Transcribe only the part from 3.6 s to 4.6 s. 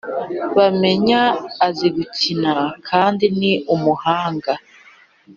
umuhanga